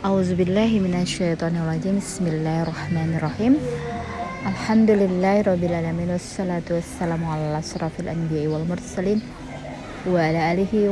[0.00, 2.00] Auzubillahi minasyaitonirrajim.
[2.00, 3.60] Bismillahirrahmanirrahim.
[4.48, 9.20] Alhamdulillahirrabbilalamin Wassalatu wassalamu ala asrafil anbiya wal mursalin
[10.08, 10.88] Wa ala alihi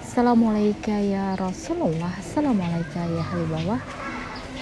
[0.00, 3.80] Assalamualaikum ya Rasulullah Assalamualaikum ya Habibullah.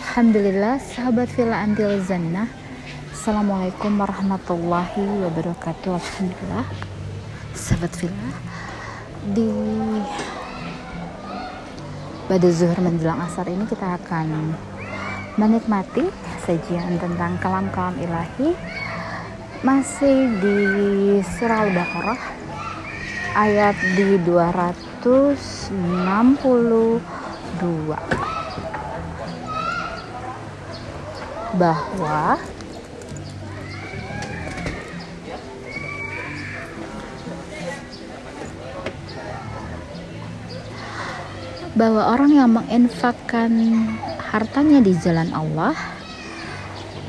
[0.03, 2.51] Alhamdulillah sahabat fila antil zannah.
[3.15, 6.03] Assalamualaikum warahmatullahi wabarakatuh.
[6.03, 6.67] Alhamdulillah
[7.55, 8.27] Sahabat fila
[9.23, 9.47] Di
[12.25, 14.57] pada zuhur menjelang asar ini kita akan
[15.37, 16.09] menikmati
[16.45, 18.57] sajian tentang kalam-kalam ilahi.
[19.65, 20.59] Masih di
[21.25, 22.21] surah Al-Baqarah
[23.33, 27.01] ayat di 262
[31.57, 32.37] bahwa
[41.75, 43.51] bahwa orang yang menginfakkan
[44.31, 45.75] hartanya di jalan Allah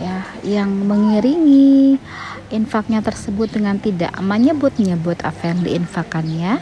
[0.02, 1.98] ya yang mengiringi
[2.52, 6.60] infaknya tersebut dengan tidak menyebut-nyebut apa yang diinfakannya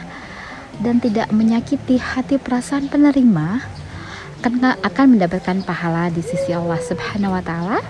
[0.80, 3.62] dan tidak menyakiti hati perasaan penerima
[4.44, 7.80] karena akan mendapatkan pahala di sisi Allah Subhanahu wa taala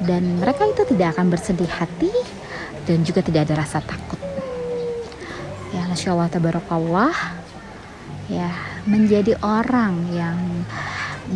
[0.00, 2.12] dan mereka itu tidak akan bersedih hati
[2.84, 4.20] dan juga tidak ada rasa takut.
[5.72, 6.14] Ya, Masya.
[8.26, 8.50] Ya,
[8.86, 10.38] menjadi orang yang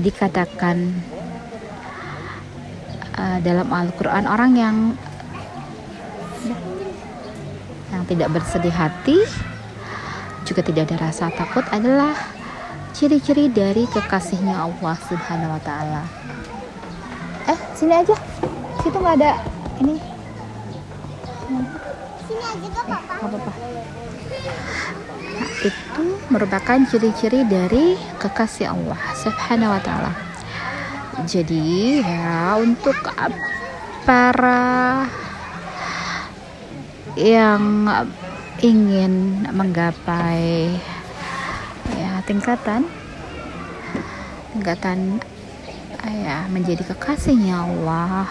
[0.01, 0.95] dikatakan
[3.19, 4.77] uh, dalam Al-Quran orang yang
[7.91, 9.19] yang tidak bersedih hati
[10.47, 12.15] juga tidak ada rasa takut adalah
[12.95, 16.03] ciri-ciri dari kekasihnya Allah Subhanahu wa taala.
[17.51, 18.15] Eh, sini aja.
[18.83, 19.33] Situ nggak ada
[19.83, 19.99] ini.
[22.27, 23.53] Sini aja gak Eh, apa-apa.
[25.41, 25.51] Nah,
[26.01, 30.13] itu merupakan ciri-ciri dari kekasih Allah Subhanahu wa taala.
[31.29, 32.97] Jadi ya untuk
[34.09, 35.05] para
[37.21, 37.85] yang
[38.65, 40.73] ingin menggapai
[42.01, 42.89] ya tingkatan
[44.57, 45.21] tingkatan
[46.01, 48.25] ya menjadi kekasihnya Allah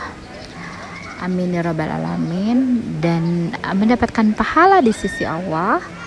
[1.21, 5.98] amin ya rabbal alamin dan mendapatkan pahala di sisi Allah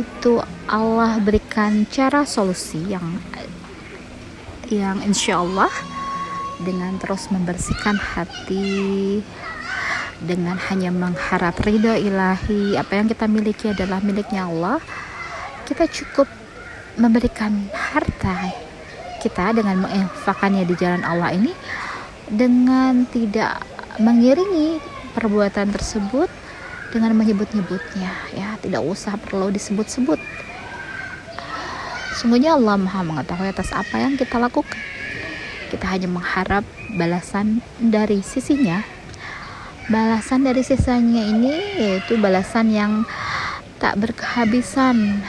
[0.00, 3.20] itu Allah berikan cara solusi yang
[4.72, 5.70] yang insya Allah
[6.62, 9.20] dengan terus membersihkan hati
[10.20, 12.76] dengan hanya mengharap ridho ilahi.
[12.76, 14.78] Apa yang kita miliki adalah miliknya Allah.
[15.64, 16.28] Kita cukup
[16.98, 18.52] memberikan harta
[19.20, 21.52] kita dengan menginfakannya di jalan Allah ini
[22.26, 23.62] dengan tidak
[24.00, 24.80] mengiringi
[25.12, 26.39] perbuatan tersebut
[26.90, 30.18] dengan menyebut-nyebutnya ya tidak usah perlu disebut-sebut.
[32.18, 34.76] Sungguhnya Allah maha mengetahui atas apa yang kita lakukan.
[35.70, 36.66] Kita hanya mengharap
[36.98, 38.82] balasan dari sisinya.
[39.88, 43.06] Balasan dari sisanya ini yaitu balasan yang
[43.80, 45.24] tak berkehabisan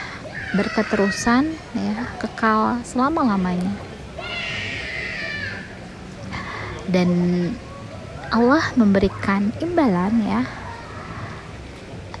[0.52, 3.72] berketerusan ya kekal selama-lamanya.
[6.92, 7.08] Dan
[8.28, 10.44] Allah memberikan imbalan ya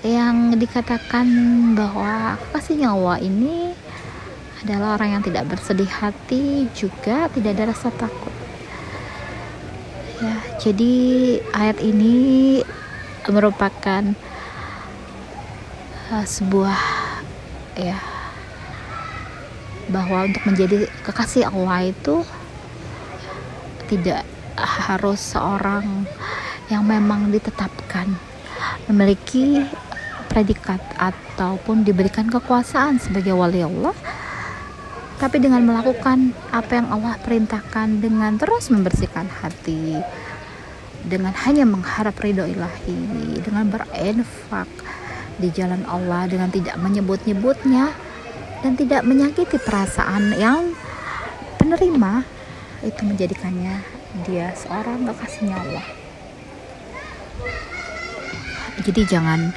[0.02, 1.26] yang dikatakan
[1.78, 3.70] bahwa kasihnya Allah ini
[4.62, 8.34] adalah orang yang tidak bersedih hati juga tidak ada rasa takut.
[10.18, 10.94] Ya jadi
[11.54, 12.62] ayat ini
[13.30, 14.02] merupakan
[16.10, 16.78] uh, sebuah
[17.78, 17.98] ya
[19.86, 22.26] bahwa untuk menjadi kekasih Allah itu
[23.86, 24.26] tidak
[24.58, 26.06] harus seorang
[26.70, 28.14] yang memang ditetapkan
[28.86, 29.62] memiliki
[30.32, 33.92] predikat ataupun diberikan kekuasaan sebagai wali Allah
[35.20, 40.00] tapi dengan melakukan apa yang Allah perintahkan dengan terus membersihkan hati
[41.04, 44.66] dengan hanya mengharap ridho ilahi dengan berinfak
[45.36, 47.92] di jalan Allah dengan tidak menyebut-nyebutnya
[48.64, 50.72] dan tidak menyakiti perasaan yang
[51.60, 52.24] penerima
[52.82, 53.82] itu menjadikannya
[54.26, 55.86] dia seorang kekasihnya Allah.
[58.82, 59.54] Jadi jangan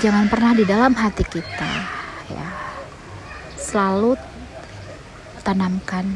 [0.00, 1.72] jangan pernah di dalam hati kita
[2.32, 2.48] ya.
[3.58, 4.16] Selalu
[5.42, 6.06] tanamkan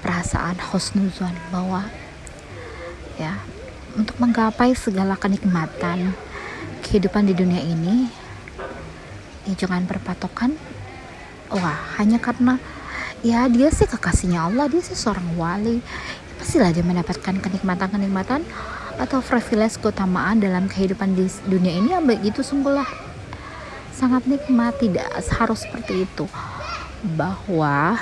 [0.00, 1.86] perasaan husnuzon bahwa
[3.20, 3.38] ya
[3.94, 6.12] untuk menggapai segala kenikmatan
[6.82, 8.10] kehidupan di dunia ini
[9.44, 10.56] ya jangan berpatokan
[11.52, 12.58] wah hanya karena
[13.22, 15.80] ya dia sih kekasihnya Allah dia sih seorang wali
[16.44, 18.44] pastilah dia mendapatkan kenikmatan-kenikmatan
[19.00, 21.96] atau privilege keutamaan dalam kehidupan di dunia ini.
[21.96, 22.84] Yang begitu sungguhlah
[23.96, 25.08] sangat nikmat tidak
[25.40, 26.28] harus seperti itu.
[27.16, 27.96] Bahwa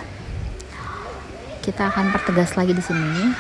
[1.62, 3.30] kita akan pertegas lagi di sini.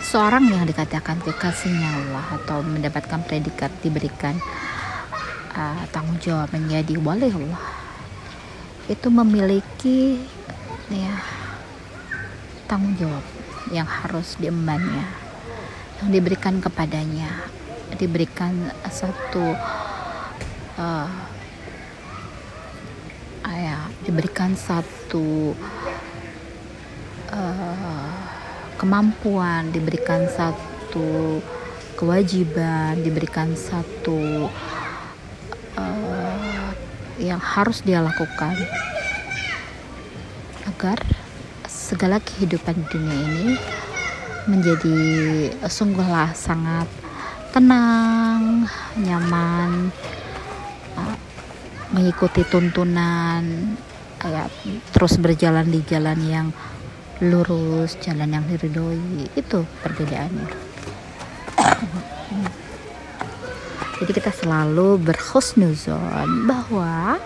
[0.00, 4.40] Seorang yang dikatakan kekasihnya Allah atau mendapatkan predikat diberikan
[5.52, 7.60] uh, tanggung jawab menjadi wali Allah
[8.88, 10.16] itu memiliki
[10.88, 11.12] ya
[12.64, 13.37] tanggung jawab
[13.72, 15.04] yang harus diembannya
[15.98, 17.50] yang diberikan kepadanya.
[17.98, 19.56] Diberikan satu
[20.78, 21.08] uh,
[23.58, 25.50] ya diberikan satu
[27.34, 28.14] uh,
[28.78, 31.42] kemampuan diberikan satu
[31.98, 34.46] kewajiban diberikan satu
[35.74, 36.70] uh,
[37.18, 38.54] yang harus dia lakukan
[40.70, 41.02] agar
[41.88, 43.56] segala kehidupan dunia ini
[44.44, 45.00] menjadi
[45.64, 46.84] sungguhlah sangat
[47.48, 48.68] tenang,
[49.00, 49.88] nyaman,
[51.00, 51.16] uh,
[51.96, 53.72] mengikuti tuntunan,
[54.20, 54.44] ya,
[54.92, 56.48] terus berjalan di jalan yang
[57.24, 59.32] lurus, jalan yang diridhoi.
[59.32, 60.68] Itu perbedaannya.
[63.98, 67.16] Jadi kita selalu berhusnuzon bahwa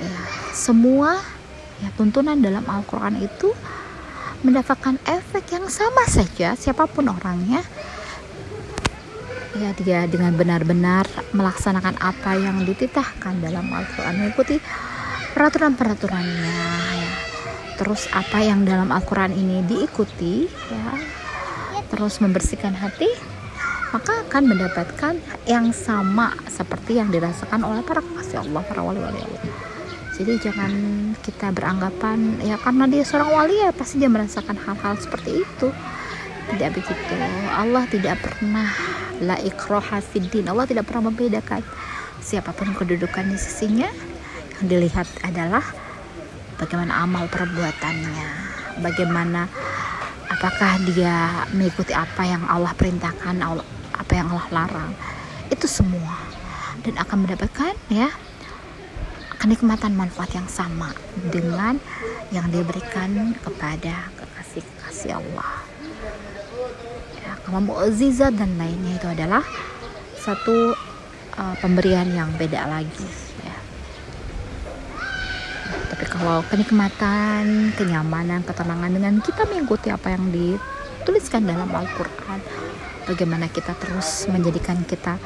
[0.00, 0.16] ya,
[0.56, 1.33] semua
[1.84, 3.52] ya tuntunan dalam Al-Qur'an itu
[4.40, 7.60] mendapatkan efek yang sama saja siapa pun orangnya.
[9.54, 14.58] Ya dia dengan benar-benar melaksanakan apa yang dititahkan dalam Al-Quran mengikuti
[15.36, 16.56] peraturan-peraturannya
[16.96, 17.12] ya.
[17.78, 20.98] Terus apa yang dalam Al-Quran ini diikuti ya
[21.94, 23.06] terus membersihkan hati
[23.94, 25.14] maka akan mendapatkan
[25.46, 29.73] yang sama seperti yang dirasakan oleh para kasih Allah para wali-wali Allah
[30.14, 30.72] jadi jangan
[31.26, 35.68] kita beranggapan ya karena dia seorang wali ya pasti dia merasakan hal-hal seperti itu.
[36.44, 37.14] Tidak begitu.
[37.50, 38.70] Allah tidak pernah
[39.18, 41.64] la ikroha fiddin Allah tidak pernah membedakan
[42.22, 43.90] siapa pun kedudukan di sisinya.
[44.62, 45.66] Yang dilihat adalah
[46.62, 48.54] bagaimana amal perbuatannya.
[48.86, 49.50] Bagaimana
[50.30, 53.34] apakah dia mengikuti apa yang Allah perintahkan
[53.98, 54.94] apa yang Allah larang.
[55.50, 56.22] Itu semua.
[56.86, 58.14] Dan akan mendapatkan ya
[59.44, 60.96] kenikmatan manfaat yang sama
[61.28, 61.76] dengan
[62.32, 65.64] yang diberikan kepada kekasih-kekasih Allah
[67.60, 69.44] mukjizat dan lainnya itu adalah
[70.18, 70.72] satu
[71.36, 73.08] uh, pemberian yang beda lagi
[73.44, 73.56] ya.
[75.94, 82.40] Tapi kalau kenikmatan, kenyamanan, ketenangan dengan kita mengikuti apa yang dituliskan dalam Al-Qur'an,
[83.04, 85.20] bagaimana kita terus menjadikan kita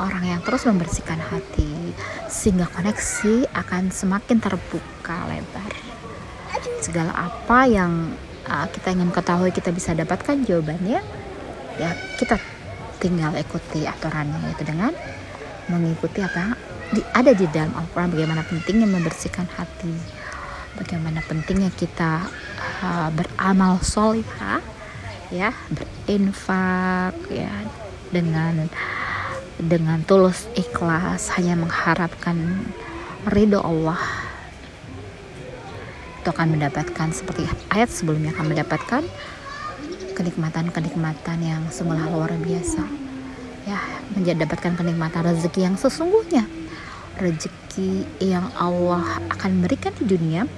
[0.00, 1.92] orang yang terus membersihkan hati
[2.32, 5.72] sehingga koneksi akan semakin terbuka lebar.
[6.80, 8.16] Segala apa yang
[8.48, 11.04] uh, kita ingin ketahui kita bisa dapatkan jawabannya
[11.78, 12.36] ya kita
[13.00, 14.92] tinggal ikuti aturannya itu dengan
[15.70, 16.58] mengikuti apa
[16.90, 19.94] di, ada di dalam Al-Quran bagaimana pentingnya membersihkan hati
[20.76, 22.26] bagaimana pentingnya kita
[22.84, 24.60] uh, beramal solihah
[25.30, 27.54] ya berinfak ya
[28.10, 28.66] dengan
[29.60, 32.64] dengan tulus ikhlas hanya mengharapkan
[33.28, 34.00] ridho Allah.
[36.20, 39.02] Itu akan mendapatkan seperti ayat sebelumnya akan mendapatkan
[40.16, 42.84] kenikmatan-kenikmatan yang semula luar biasa.
[43.68, 43.80] Ya
[44.16, 46.44] mendapatkan kenikmatan rezeki yang sesungguhnya.
[47.20, 50.48] Rezeki yang Allah akan berikan di dunia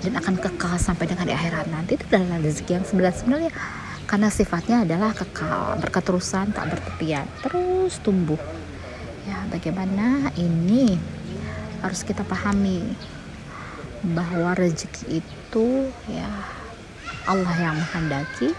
[0.00, 1.68] dan akan kekal sampai dengan di akhirat.
[1.68, 3.52] Nanti itu adalah rezeki yang sebenarnya
[4.08, 8.40] karena sifatnya adalah kekal berketerusan tak bertepian terus tumbuh.
[9.28, 10.96] Ya bagaimana ini
[11.84, 12.82] harus kita pahami
[14.16, 16.30] bahwa rezeki itu ya
[17.28, 18.56] Allah yang menghendaki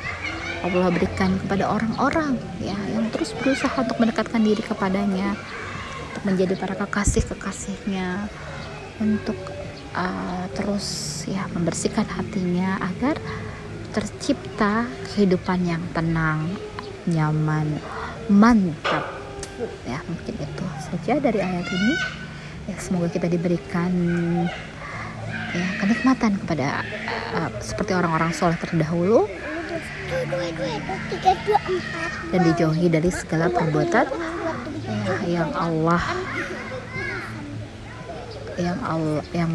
[0.62, 5.34] Allah berikan kepada orang-orang ya yang terus berusaha untuk mendekatkan diri kepadanya
[6.14, 8.28] untuk menjadi para kekasih kekasihnya
[9.00, 9.40] untuk
[9.96, 13.16] uh, terus ya membersihkan hatinya agar
[13.90, 16.46] tercipta kehidupan yang tenang
[17.10, 17.82] nyaman
[18.30, 19.06] mantap.
[19.84, 21.94] Ya mungkin itu saja dari ayat ini.
[22.70, 23.92] Ya semoga kita diberikan
[25.50, 26.86] ya kenikmatan kepada
[27.34, 29.26] uh, seperti orang-orang soleh terdahulu.
[32.30, 34.06] Dan dijauhi dari segala perbuatan
[34.86, 36.02] ya, yang Allah
[38.60, 39.50] yang Allah yang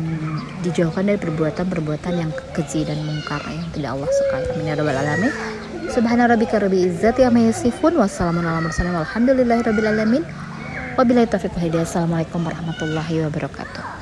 [0.65, 4.45] dijauhkan dari perbuatan-perbuatan yang keji dan mungkar yang tidak Allah sukai.
[4.57, 5.33] Amin ya rabbal alamin.
[5.93, 10.23] Subhana rabbika rabbil izzati amma yasifun wassalamun ala mursalin walhamdulillahi rabbil alamin.
[10.97, 13.94] Wabillahi taufiq Assalamualaikum warahmatullahi wabarakatuh.